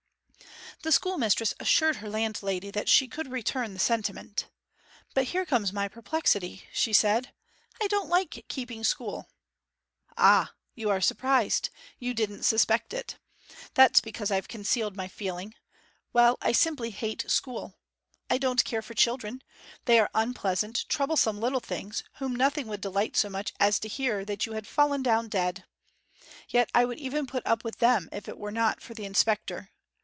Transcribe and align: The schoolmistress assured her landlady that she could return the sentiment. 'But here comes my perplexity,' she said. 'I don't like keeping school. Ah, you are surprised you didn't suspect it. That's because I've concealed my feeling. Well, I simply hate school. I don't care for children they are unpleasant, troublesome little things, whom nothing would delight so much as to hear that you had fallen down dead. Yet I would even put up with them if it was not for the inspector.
The 0.83 0.91
schoolmistress 0.91 1.53
assured 1.59 1.97
her 1.97 2.09
landlady 2.09 2.71
that 2.71 2.89
she 2.89 3.07
could 3.07 3.27
return 3.31 3.73
the 3.75 3.79
sentiment. 3.79 4.49
'But 5.13 5.25
here 5.25 5.45
comes 5.45 5.71
my 5.71 5.87
perplexity,' 5.87 6.63
she 6.73 6.91
said. 6.91 7.31
'I 7.79 7.85
don't 7.85 8.09
like 8.09 8.45
keeping 8.47 8.83
school. 8.83 9.29
Ah, 10.17 10.55
you 10.73 10.89
are 10.89 10.99
surprised 10.99 11.69
you 11.99 12.15
didn't 12.15 12.41
suspect 12.45 12.95
it. 12.95 13.19
That's 13.75 14.01
because 14.01 14.31
I've 14.31 14.47
concealed 14.47 14.95
my 14.95 15.07
feeling. 15.07 15.53
Well, 16.13 16.39
I 16.41 16.51
simply 16.51 16.89
hate 16.89 17.29
school. 17.29 17.77
I 18.27 18.39
don't 18.39 18.65
care 18.65 18.81
for 18.81 18.95
children 18.95 19.43
they 19.85 19.99
are 19.99 20.09
unpleasant, 20.15 20.85
troublesome 20.89 21.39
little 21.39 21.59
things, 21.59 22.03
whom 22.15 22.35
nothing 22.35 22.65
would 22.69 22.81
delight 22.81 23.15
so 23.15 23.29
much 23.29 23.53
as 23.59 23.77
to 23.81 23.87
hear 23.87 24.25
that 24.25 24.47
you 24.47 24.53
had 24.53 24.65
fallen 24.65 25.03
down 25.03 25.27
dead. 25.27 25.63
Yet 26.49 26.71
I 26.73 26.85
would 26.85 26.97
even 26.97 27.27
put 27.27 27.45
up 27.45 27.63
with 27.63 27.77
them 27.77 28.09
if 28.11 28.27
it 28.27 28.39
was 28.39 28.51
not 28.55 28.81
for 28.81 28.95
the 28.95 29.05
inspector. 29.05 29.69